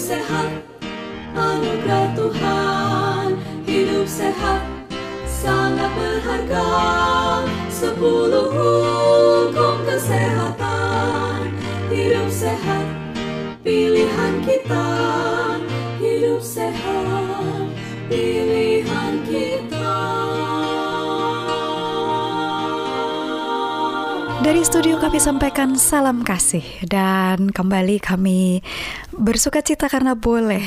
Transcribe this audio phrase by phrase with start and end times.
[0.00, 0.64] sehat.
[1.36, 3.36] Anugerah Tuhan
[3.68, 4.64] hidup sehat.
[5.28, 6.68] Sangat berharga.
[7.68, 10.49] Sepuluh hukum kesehatan
[24.50, 28.66] Dari studio kami sampaikan salam kasih dan kembali kami
[29.14, 30.66] bersuka cita karena boleh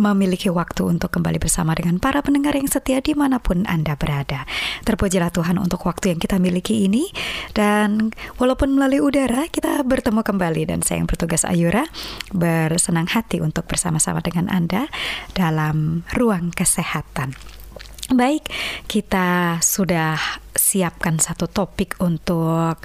[0.00, 4.48] memiliki waktu untuk kembali bersama dengan para pendengar yang setia di mana pun Anda berada.
[4.88, 7.12] Terpujilah Tuhan untuk waktu yang kita miliki ini
[7.52, 11.84] dan walaupun melalui udara kita bertemu kembali dan saya yang bertugas Ayura
[12.32, 14.88] bersenang hati untuk bersama-sama dengan Anda
[15.36, 17.60] dalam ruang kesehatan.
[18.12, 18.44] Baik,
[18.92, 20.20] kita sudah
[20.52, 22.76] siapkan satu topik untuk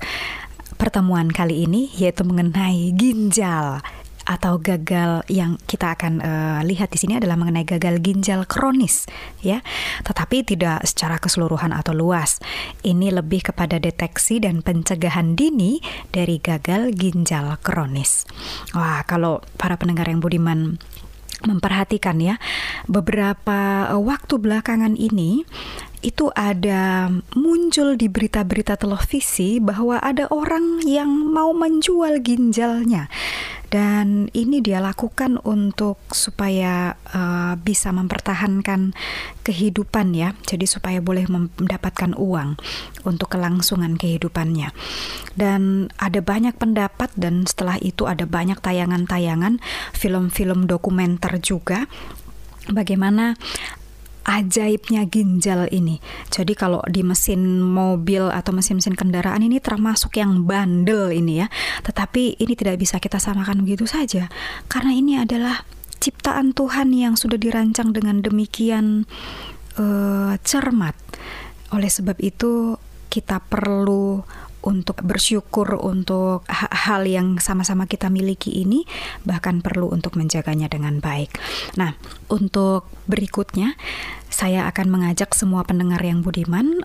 [0.79, 3.83] pertemuan kali ini yaitu mengenai ginjal
[4.23, 9.03] atau gagal yang kita akan uh, lihat di sini adalah mengenai gagal ginjal kronis
[9.43, 9.59] ya.
[10.07, 12.39] Tetapi tidak secara keseluruhan atau luas.
[12.83, 18.23] Ini lebih kepada deteksi dan pencegahan dini dari gagal ginjal kronis.
[18.71, 20.79] Wah, kalau para pendengar yang budiman
[21.45, 22.35] memperhatikan ya
[22.89, 25.45] beberapa waktu belakangan ini
[26.05, 33.09] itu ada muncul di berita-berita televisi bahwa ada orang yang mau menjual ginjalnya.
[33.67, 38.95] Dan ini dia lakukan untuk supaya uh, bisa mempertahankan
[39.43, 40.31] kehidupan ya.
[40.47, 42.55] Jadi supaya boleh mendapatkan uang
[43.03, 44.71] untuk kelangsungan kehidupannya.
[45.35, 49.59] Dan ada banyak pendapat dan setelah itu ada banyak tayangan-tayangan
[49.91, 51.91] film-film dokumenter juga.
[52.67, 53.35] Bagaimana
[54.27, 56.03] ajaibnya ginjal ini.
[56.27, 61.47] Jadi kalau di mesin mobil atau mesin-mesin kendaraan ini termasuk yang bandel ini ya.
[61.87, 64.27] Tetapi ini tidak bisa kita samakan begitu saja.
[64.67, 65.63] Karena ini adalah
[66.03, 69.07] ciptaan Tuhan yang sudah dirancang dengan demikian
[69.79, 70.93] uh, cermat.
[71.71, 72.75] Oleh sebab itu
[73.07, 74.21] kita perlu
[74.67, 78.83] untuk bersyukur untuk hal yang sama-sama kita miliki ini
[79.23, 81.39] bahkan perlu untuk menjaganya dengan baik.
[81.79, 81.95] Nah,
[82.27, 83.79] untuk berikutnya
[84.27, 86.83] saya akan mengajak semua pendengar yang budiman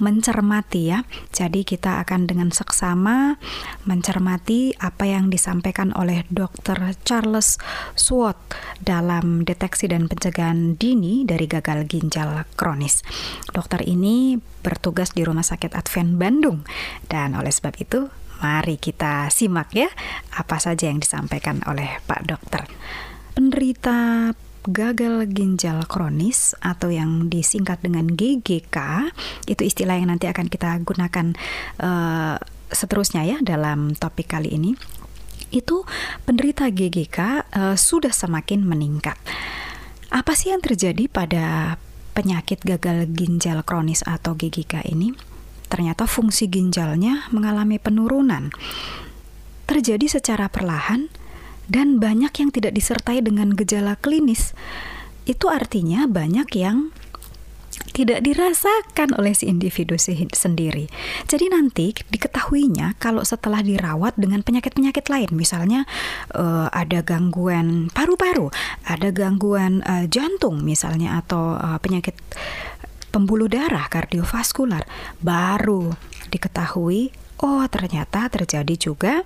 [0.00, 1.04] mencermati ya.
[1.30, 3.36] Jadi kita akan dengan seksama
[3.84, 6.96] mencermati apa yang disampaikan oleh Dr.
[7.04, 7.60] Charles
[7.94, 8.36] Swot
[8.82, 13.04] dalam deteksi dan pencegahan dini dari gagal ginjal kronis.
[13.52, 16.66] Dokter ini bertugas di Rumah Sakit Advent Bandung
[17.06, 19.90] dan oleh sebab itu mari kita simak ya
[20.34, 22.62] apa saja yang disampaikan oleh Pak Dokter.
[23.34, 24.30] Penderita
[24.68, 28.76] gagal ginjal kronis atau yang disingkat dengan GGK
[29.48, 31.32] itu istilah yang nanti akan kita gunakan
[31.80, 32.36] uh,
[32.68, 34.76] seterusnya ya dalam topik kali ini
[35.48, 35.80] itu
[36.28, 37.32] penderita GGK uh,
[37.72, 39.16] eh, sudah semakin meningkat.
[40.12, 41.76] Apa sih yang terjadi pada
[42.12, 45.16] penyakit gagal ginjal kronis atau GGK ini?
[45.68, 48.52] Ternyata fungsi ginjalnya mengalami penurunan.
[49.68, 51.12] Terjadi secara perlahan
[51.68, 54.56] dan banyak yang tidak disertai dengan gejala klinis.
[55.28, 56.90] Itu artinya banyak yang
[57.92, 60.86] tidak dirasakan oleh si individu sendiri.
[61.26, 65.82] Jadi nanti diketahuinya kalau setelah dirawat dengan penyakit-penyakit lain, misalnya
[66.34, 68.54] uh, ada gangguan paru-paru,
[68.86, 72.14] ada gangguan uh, jantung misalnya atau uh, penyakit
[73.10, 74.86] pembuluh darah kardiovaskular,
[75.18, 75.90] baru
[76.30, 77.10] diketahui
[77.42, 79.22] oh ternyata terjadi juga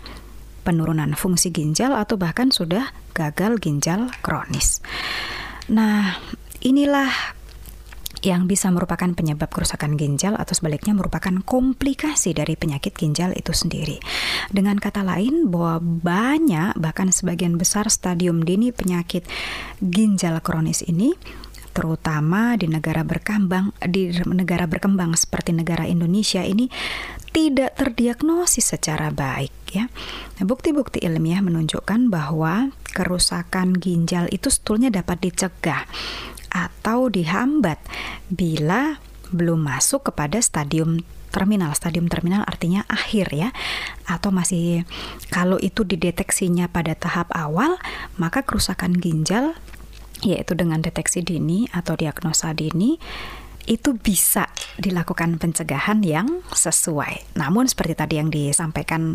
[0.63, 4.81] penurunan fungsi ginjal atau bahkan sudah gagal ginjal kronis.
[5.69, 6.17] Nah,
[6.63, 7.11] inilah
[8.23, 13.99] yang bisa merupakan penyebab kerusakan ginjal atau sebaliknya merupakan komplikasi dari penyakit ginjal itu sendiri.
[14.47, 19.27] Dengan kata lain bahwa banyak bahkan sebagian besar stadium dini penyakit
[19.83, 21.19] ginjal kronis ini
[21.73, 26.69] terutama di negara berkembang di negara berkembang seperti negara Indonesia ini
[27.33, 29.89] tidak terdiagnosis secara baik ya.
[30.39, 35.89] Nah, bukti-bukti ilmiah menunjukkan bahwa kerusakan ginjal itu sebetulnya dapat dicegah
[36.53, 37.81] atau dihambat
[38.29, 39.01] bila
[39.33, 41.01] belum masuk kepada stadium
[41.33, 41.73] terminal.
[41.73, 43.49] Stadium terminal artinya akhir ya.
[44.05, 44.85] Atau masih
[45.33, 47.81] kalau itu dideteksinya pada tahap awal,
[48.21, 49.57] maka kerusakan ginjal
[50.23, 52.99] yaitu dengan deteksi dini atau diagnosa dini
[53.67, 57.39] itu bisa dilakukan pencegahan yang sesuai.
[57.39, 59.15] Namun seperti tadi yang disampaikan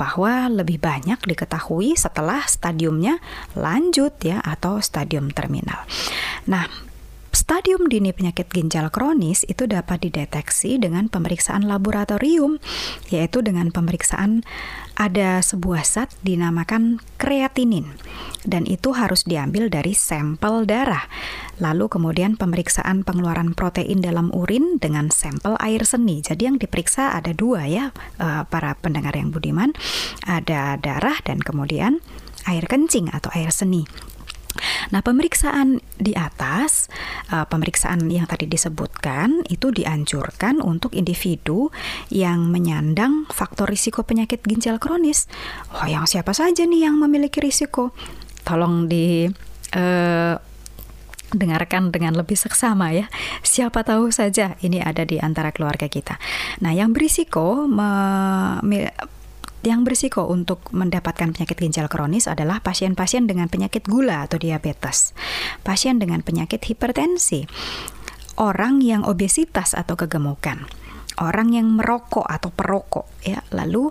[0.00, 3.20] bahwa lebih banyak diketahui setelah stadiumnya
[3.52, 5.84] lanjut ya atau stadium terminal.
[6.48, 6.68] Nah,
[7.46, 12.58] Stadium dini penyakit ginjal kronis itu dapat dideteksi dengan pemeriksaan laboratorium,
[13.06, 14.42] yaitu dengan pemeriksaan
[14.98, 17.94] ada sebuah zat dinamakan kreatinin,
[18.42, 21.06] dan itu harus diambil dari sampel darah.
[21.62, 26.26] Lalu kemudian pemeriksaan pengeluaran protein dalam urin dengan sampel air seni.
[26.26, 29.70] Jadi yang diperiksa ada dua ya, eh, para pendengar yang budiman,
[30.26, 32.02] ada darah dan kemudian
[32.50, 33.86] air kencing atau air seni.
[34.90, 36.86] Nah, pemeriksaan di atas,
[37.32, 41.70] uh, pemeriksaan yang tadi disebutkan itu dianjurkan untuk individu
[42.12, 45.26] yang menyandang faktor risiko penyakit ginjal kronis.
[45.74, 47.90] Oh, yang siapa saja nih yang memiliki risiko?
[48.46, 49.26] Tolong di
[49.74, 50.34] uh,
[51.34, 53.10] dengarkan dengan lebih seksama ya.
[53.42, 56.16] Siapa tahu saja ini ada di antara keluarga kita.
[56.62, 57.90] Nah, yang berisiko me,
[59.64, 65.16] yang berisiko untuk mendapatkan penyakit ginjal kronis adalah pasien-pasien dengan penyakit gula atau diabetes,
[65.66, 67.48] pasien dengan penyakit hipertensi,
[68.36, 70.68] orang yang obesitas atau kegemukan,
[71.18, 73.90] orang yang merokok atau perokok ya, lalu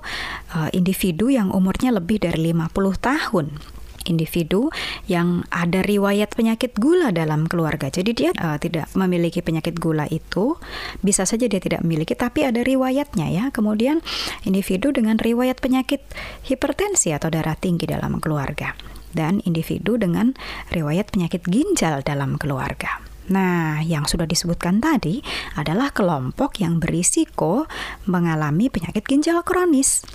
[0.55, 3.74] uh, individu yang umurnya lebih dari 50 tahun
[4.05, 4.71] individu
[5.09, 7.91] yang ada riwayat penyakit gula dalam keluarga.
[7.91, 10.55] Jadi dia uh, tidak memiliki penyakit gula itu,
[11.01, 13.45] bisa saja dia tidak memiliki tapi ada riwayatnya ya.
[13.51, 13.99] Kemudian
[14.47, 16.01] individu dengan riwayat penyakit
[16.47, 18.73] hipertensi atau darah tinggi dalam keluarga
[19.15, 20.35] dan individu dengan
[20.75, 22.99] riwayat penyakit ginjal dalam keluarga.
[23.25, 25.17] Nah, yang sudah disebutkan tadi
[25.57, 27.65] adalah kelompok yang berisiko
[28.05, 30.05] mengalami penyakit ginjal kronis.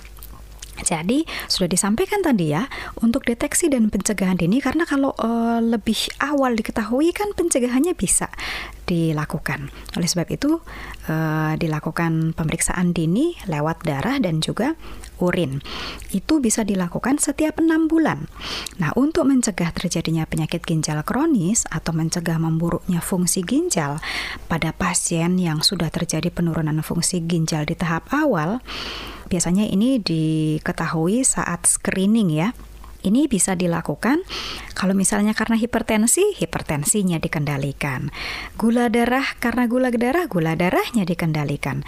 [0.81, 2.65] Jadi sudah disampaikan tadi ya
[2.99, 8.29] untuk deteksi dan pencegahan dini karena kalau uh, lebih awal diketahui kan pencegahannya bisa
[8.91, 9.71] dilakukan.
[9.95, 10.59] Oleh sebab itu
[11.07, 14.75] uh, dilakukan pemeriksaan dini lewat darah dan juga
[15.23, 15.63] urin.
[16.11, 18.27] Itu bisa dilakukan setiap enam bulan.
[18.81, 24.01] Nah untuk mencegah terjadinya penyakit ginjal kronis atau mencegah memburuknya fungsi ginjal
[24.51, 28.59] pada pasien yang sudah terjadi penurunan fungsi ginjal di tahap awal
[29.31, 32.51] biasanya ini diketahui saat screening ya.
[33.01, 34.21] Ini bisa dilakukan
[34.77, 38.13] kalau misalnya karena hipertensi, hipertensinya dikendalikan.
[38.61, 41.81] Gula darah karena gula darah, gula darahnya dikendalikan.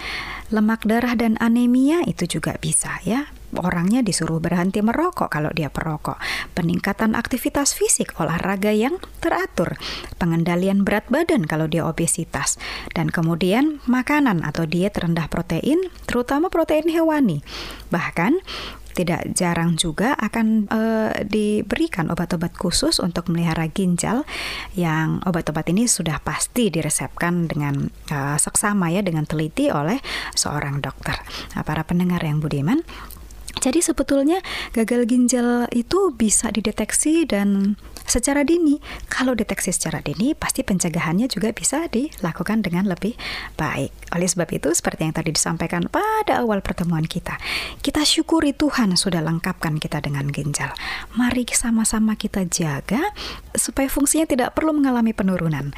[0.49, 6.17] Lemak darah dan anemia itu juga bisa ya orangnya disuruh berhenti merokok kalau dia perokok,
[6.57, 9.77] peningkatan aktivitas fisik, olahraga yang teratur,
[10.17, 12.57] pengendalian berat badan kalau dia obesitas,
[12.97, 17.41] dan kemudian makanan atau diet rendah protein, terutama protein hewani.
[17.93, 18.41] Bahkan
[18.93, 20.81] tidak jarang juga akan e,
[21.25, 24.21] diberikan obat-obat khusus untuk melihara ginjal
[24.77, 29.97] yang obat-obat ini sudah pasti diresepkan dengan e, seksama ya dengan teliti oleh
[30.37, 31.17] seorang dokter.
[31.57, 32.85] Nah, para pendengar yang budiman,
[33.61, 34.41] jadi sebetulnya
[34.73, 38.79] gagal ginjal itu bisa dideteksi dan secara dini.
[39.07, 43.15] Kalau deteksi secara dini, pasti pencegahannya juga bisa dilakukan dengan lebih
[43.55, 43.91] baik.
[44.11, 47.39] Oleh sebab itu, seperti yang tadi disampaikan pada awal pertemuan kita,
[47.79, 50.73] kita syukuri Tuhan sudah lengkapkan kita dengan ginjal.
[51.15, 53.01] Mari sama-sama kita jaga
[53.55, 55.71] supaya fungsinya tidak perlu mengalami penurunan.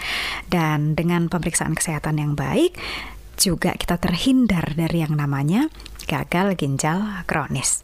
[0.50, 2.78] Dan dengan pemeriksaan kesehatan yang baik,
[3.36, 5.68] juga kita terhindar dari yang namanya
[6.06, 7.84] gagal ginjal kronis.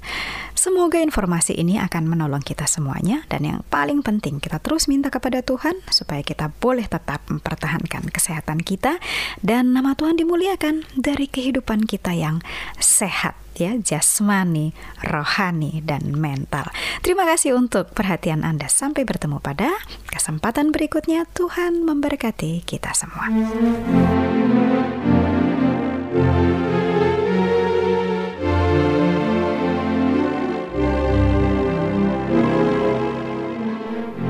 [0.61, 5.41] Semoga informasi ini akan menolong kita semuanya dan yang paling penting kita terus minta kepada
[5.41, 9.01] Tuhan supaya kita boleh tetap mempertahankan kesehatan kita
[9.41, 12.45] dan nama Tuhan dimuliakan dari kehidupan kita yang
[12.77, 16.69] sehat ya jasmani, rohani dan mental.
[17.01, 18.69] Terima kasih untuk perhatian Anda.
[18.69, 19.73] Sampai bertemu pada
[20.13, 21.25] kesempatan berikutnya.
[21.33, 23.25] Tuhan memberkati kita semua.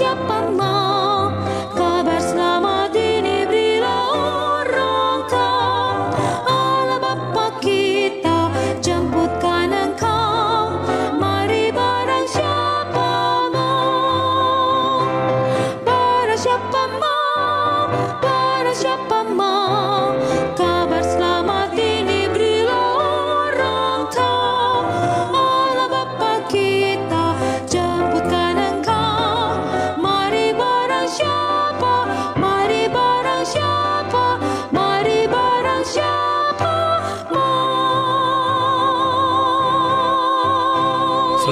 [0.00, 0.79] siapa mau.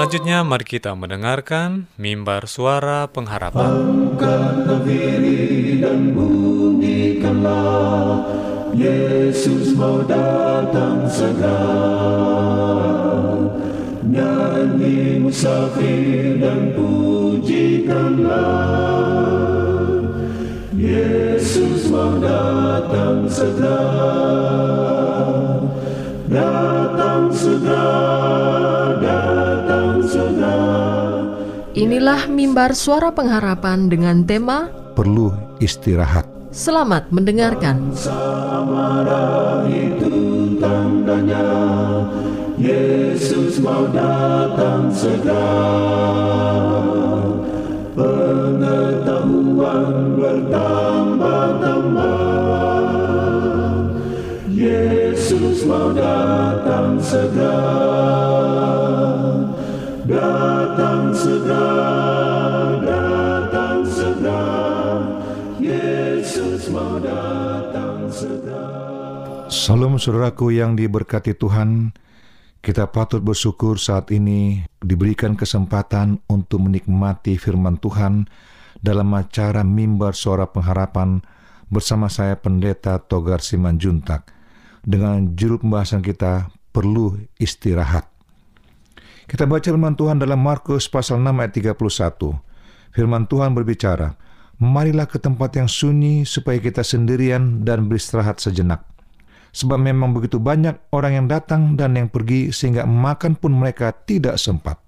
[0.09, 3.69] Selanjutnya mari kita mendengarkan mimbar suara pengharapan.
[8.73, 11.61] Yesus mau datang segera.
[14.09, 18.33] Nyanyi musafir dan pujikanlah.
[20.73, 23.85] Yesus mau datang segera.
[26.33, 28.78] Datang segera
[31.79, 34.67] Inilah mimbar suara pengharapan dengan tema
[34.99, 35.31] perlu
[35.63, 36.27] istirahat.
[36.51, 37.95] Selamat mendengarkan.
[39.71, 41.47] Itu tandanya
[42.59, 45.55] Yesus mau datang segera
[47.95, 52.19] Pengetahuan bertambah-tambah
[54.51, 57.71] Yesus mau datang segera
[60.11, 60.58] Datang
[69.49, 71.93] Salam saudaraku yang diberkati Tuhan,
[72.65, 78.27] kita patut bersyukur saat ini diberikan kesempatan untuk menikmati firman Tuhan
[78.81, 81.21] dalam acara mimbar suara pengharapan
[81.69, 84.33] bersama saya Pendeta Togar Simanjuntak
[84.83, 88.18] dengan judul pembahasan kita perlu istirahat.
[89.29, 91.77] Kita baca firman Tuhan dalam Markus pasal 6 ayat 31.
[92.97, 94.17] Firman Tuhan berbicara,
[94.57, 98.89] Marilah ke tempat yang sunyi supaya kita sendirian dan beristirahat sejenak.
[99.53, 104.41] Sebab memang begitu banyak orang yang datang dan yang pergi sehingga makan pun mereka tidak
[104.41, 104.81] sempat.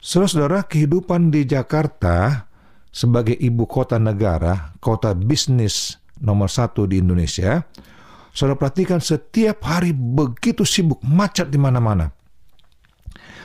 [0.00, 2.48] Saudara-saudara, kehidupan di Jakarta
[2.88, 7.60] sebagai ibu kota negara, kota bisnis nomor satu di Indonesia,
[8.32, 12.17] saudara perhatikan setiap hari begitu sibuk, macet di mana-mana.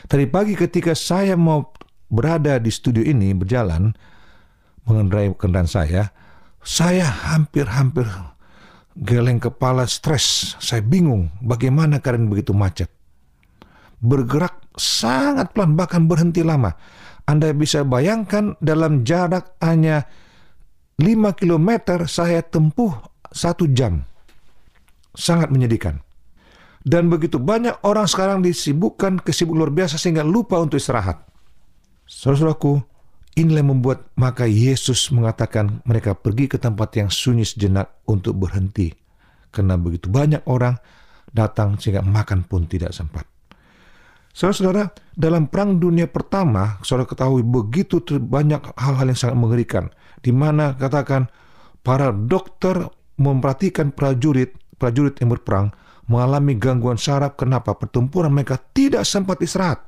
[0.07, 1.71] Tadi pagi ketika saya mau
[2.11, 3.95] berada di studio ini berjalan,
[4.83, 6.11] mengendarai kendaraan saya,
[6.63, 8.05] saya hampir-hampir
[8.99, 10.55] geleng kepala stres.
[10.59, 12.91] Saya bingung bagaimana keadaan begitu macet.
[14.03, 16.75] Bergerak sangat pelan bahkan berhenti lama.
[17.23, 20.03] Anda bisa bayangkan dalam jarak hanya
[20.99, 22.91] 5 km saya tempuh
[23.31, 24.03] satu jam.
[25.15, 26.03] Sangat menyedihkan.
[26.83, 31.23] Dan begitu banyak orang sekarang disibukkan kesibuk luar biasa sehingga lupa untuk istirahat.
[32.03, 32.83] Saudaraku,
[33.39, 38.91] inilah yang membuat maka Yesus mengatakan mereka pergi ke tempat yang sunyi sejenak untuk berhenti.
[39.47, 40.75] Karena begitu banyak orang
[41.31, 43.23] datang sehingga makan pun tidak sempat.
[44.33, 49.85] Saudara-saudara, dalam perang dunia pertama, saudara ketahui begitu banyak hal-hal yang sangat mengerikan.
[50.19, 51.29] Di mana katakan
[51.85, 52.89] para dokter
[53.21, 55.69] memperhatikan prajurit, prajurit yang berperang,
[56.07, 57.35] mengalami gangguan saraf.
[57.39, 57.75] Kenapa?
[57.75, 59.83] Pertempuran mereka tidak sempat istirahat.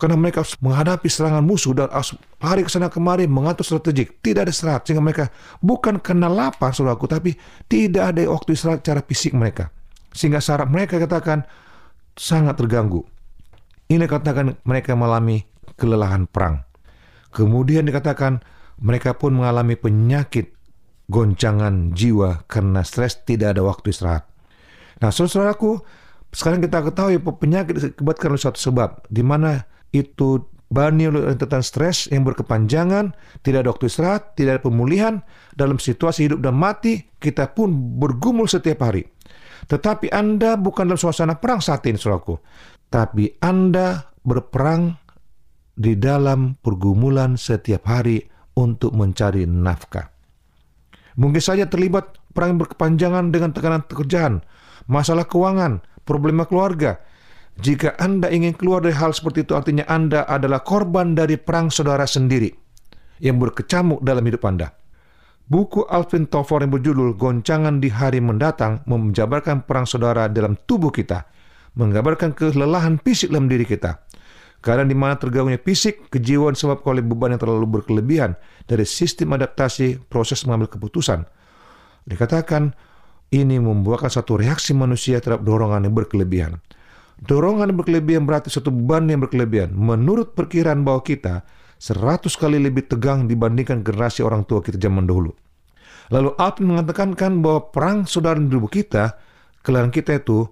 [0.00, 1.92] Karena mereka menghadapi serangan musuh dan
[2.40, 4.24] lari ke sana kemari mengatur strategik.
[4.24, 4.88] Tidak ada istirahat.
[4.88, 5.28] Sehingga mereka
[5.60, 7.36] bukan kena lapar, saudaraku, tapi
[7.68, 9.68] tidak ada waktu istirahat secara fisik mereka.
[10.16, 11.44] Sehingga saraf mereka katakan
[12.16, 13.04] sangat terganggu.
[13.90, 15.44] Ini katakan mereka mengalami
[15.76, 16.64] kelelahan perang.
[17.34, 18.40] Kemudian dikatakan
[18.80, 20.56] mereka pun mengalami penyakit
[21.10, 24.29] goncangan jiwa karena stres tidak ada waktu istirahat.
[25.00, 25.80] Nah, saudaraku,
[26.30, 32.06] sekarang kita ketahui penyakit disebabkan oleh suatu sebab, di mana itu bani oleh rentetan stres
[32.12, 35.14] yang berkepanjangan, tidak ada waktu istirahat, tidak ada pemulihan,
[35.58, 39.02] dalam situasi hidup dan mati, kita pun bergumul setiap hari.
[39.66, 42.38] Tetapi Anda bukan dalam suasana perang saat ini, saudaraku.
[42.86, 44.94] Tapi Anda berperang
[45.74, 48.20] di dalam pergumulan setiap hari
[48.54, 50.12] untuk mencari nafkah.
[51.18, 54.44] Mungkin saja terlibat perang berkepanjangan dengan tekanan pekerjaan,
[54.86, 57.00] masalah keuangan, problema keluarga.
[57.60, 62.08] Jika Anda ingin keluar dari hal seperti itu, artinya Anda adalah korban dari perang saudara
[62.08, 62.48] sendiri
[63.20, 64.72] yang berkecamuk dalam hidup Anda.
[65.50, 71.26] Buku Alvin Toffler yang berjudul Goncangan di Hari Mendatang menjabarkan perang saudara dalam tubuh kita,
[71.74, 73.98] menggambarkan kelelahan fisik dalam diri kita.
[74.60, 78.36] Karena di mana tergabungnya fisik, kejiwaan sebab oleh beban yang terlalu berkelebihan
[78.68, 81.24] dari sistem adaptasi proses mengambil keputusan.
[82.04, 82.76] Dikatakan
[83.30, 86.58] ini membuahkan satu reaksi manusia terhadap dorongan yang berkelebihan.
[87.20, 89.70] Dorongan yang berkelebihan berarti suatu beban yang berkelebihan.
[89.70, 91.46] Menurut perkiraan bahwa kita
[91.78, 95.32] seratus kali lebih tegang dibandingkan generasi orang tua kita zaman dahulu.
[96.10, 99.14] Lalu Alvin mengatakan kan bahwa perang saudara di tubuh kita,
[99.62, 100.42] kelelahan kita itu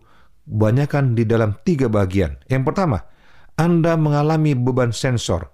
[0.46, 2.38] banyakkan di dalam tiga bagian.
[2.46, 3.02] Yang pertama,
[3.58, 5.50] Anda mengalami beban sensor.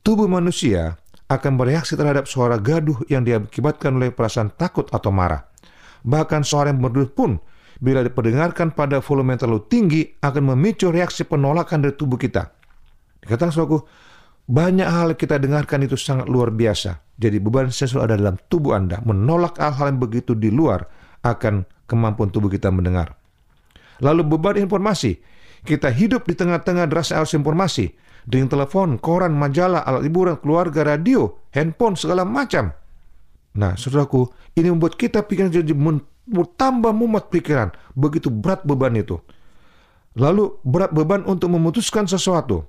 [0.00, 0.96] Tubuh manusia
[1.28, 5.53] akan bereaksi terhadap suara gaduh yang diakibatkan oleh perasaan takut atau marah.
[6.04, 7.40] Bahkan suara yang merdu pun
[7.80, 12.52] bila diperdengarkan pada volume yang terlalu tinggi akan memicu reaksi penolakan dari tubuh kita.
[13.24, 13.78] Dikatakan saudaraku,
[14.44, 17.00] banyak hal kita dengarkan itu sangat luar biasa.
[17.16, 19.00] Jadi beban seksual ada dalam tubuh Anda.
[19.00, 20.84] Menolak hal-hal yang begitu di luar
[21.24, 23.16] akan kemampuan tubuh kita mendengar.
[24.04, 25.16] Lalu beban informasi.
[25.64, 27.88] Kita hidup di tengah-tengah deras arus informasi.
[28.24, 32.72] Dengan telepon, koran, majalah, alat hiburan, keluarga, radio, handphone, segala macam.
[33.54, 34.26] Nah, saudaraku,
[34.58, 35.74] ini membuat kita pikiran jadi
[36.26, 37.70] bertambah mumet pikiran.
[37.94, 39.20] Begitu berat beban itu.
[40.18, 42.66] Lalu berat beban untuk memutuskan sesuatu.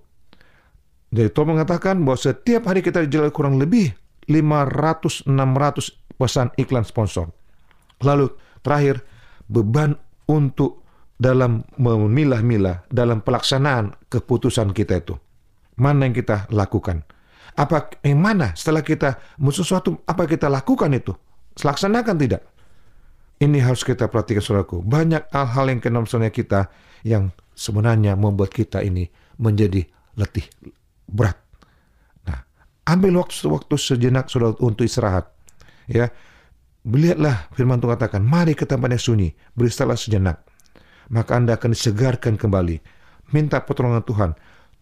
[1.13, 3.93] Jadi Tom mengatakan bahwa setiap hari kita dijalani kurang lebih
[4.27, 5.29] 500-600
[6.17, 7.29] pesan iklan sponsor.
[8.01, 8.33] Lalu
[8.65, 9.05] terakhir
[9.45, 9.95] beban
[10.25, 15.15] untuk dalam memilah-milah dalam pelaksanaan keputusan kita itu.
[15.79, 17.07] Mana yang kita lakukan?
[17.55, 19.15] Apa yang mana setelah kita
[19.51, 21.15] sesuatu apa kita lakukan itu?
[21.55, 22.43] Laksanakan tidak?
[23.39, 24.83] Ini harus kita perhatikan saudaraku.
[24.83, 26.71] Banyak hal-hal yang kena kita
[27.03, 29.07] yang sebenarnya membuat kita ini
[29.39, 29.87] menjadi
[30.19, 30.47] letih,
[31.07, 31.39] berat.
[32.27, 32.43] Nah,
[32.87, 35.31] ambil waktu-waktu sejenak saudara untuk istirahat.
[35.87, 36.11] Ya,
[36.85, 40.37] Lihatlah firman Tuhan katakan, mari ke tempat yang sunyi, beristirahatlah sejenak.
[41.09, 42.77] Maka Anda akan disegarkan kembali.
[43.33, 44.31] Minta pertolongan Tuhan.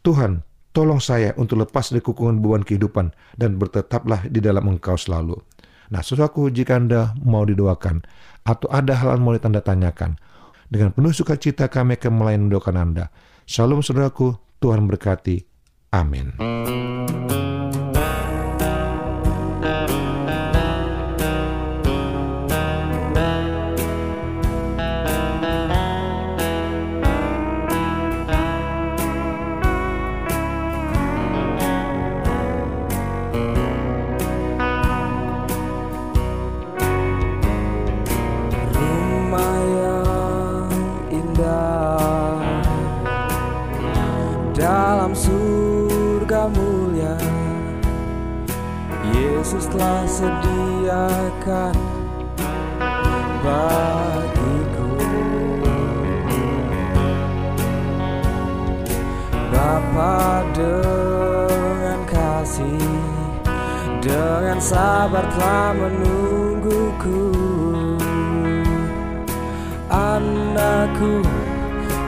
[0.04, 5.38] Tuhan, tolong saya untuk lepas dari kukungan beban kehidupan dan bertetaplah di dalam engkau selalu.
[5.94, 8.02] Nah, saudaraku, jika Anda mau didoakan
[8.44, 10.18] atau ada hal yang mau ditanda tanyakan,
[10.74, 13.06] dengan penuh sukacita kami akan melayani mendoakan Anda.
[13.46, 15.46] Shalom saudaraku, Tuhan berkati.
[15.94, 16.34] Amin.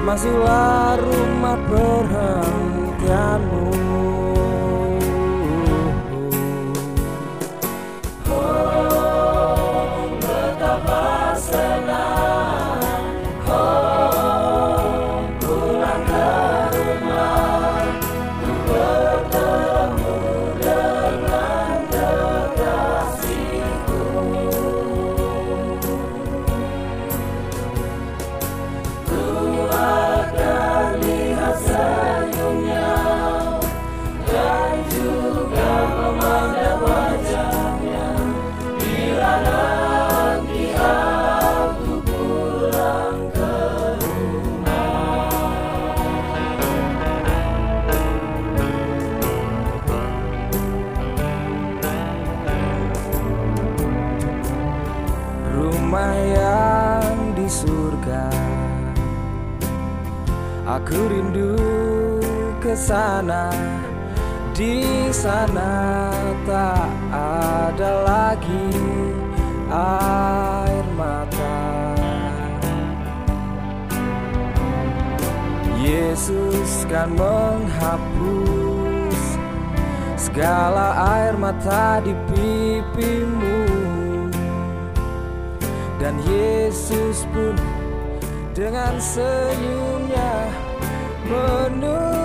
[0.06, 3.95] Masuklah rumah perhentianmu
[55.86, 58.26] rumah yang di surga.
[60.66, 61.54] Aku rindu
[62.58, 63.54] ke sana.
[64.58, 64.82] Di
[65.14, 66.10] sana
[66.50, 68.74] tak ada lagi
[69.70, 71.62] air mata.
[75.86, 79.22] Yesus kan menghapus
[80.18, 83.65] segala air mata di pipimu
[86.06, 87.58] dan Yesus pun
[88.54, 90.54] dengan senyumnya
[91.26, 92.25] menunggumu.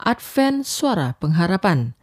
[0.00, 1.94] Advent Suara Pengharapan.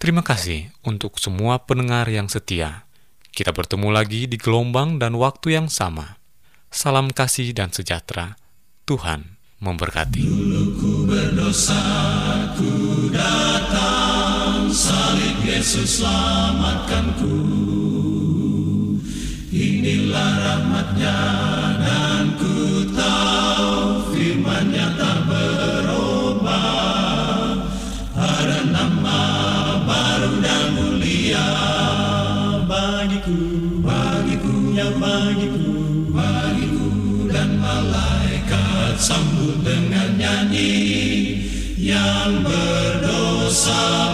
[0.00, 2.88] Terima kasih untuk semua pendengar yang setia.
[3.34, 6.16] Kita bertemu lagi di gelombang dan waktu yang sama.
[6.72, 8.40] Salam kasih dan sejahtera.
[8.88, 10.24] Tuhan memberkati.
[39.04, 40.72] sambut dengan nyanyi
[41.76, 44.13] yang berdosa.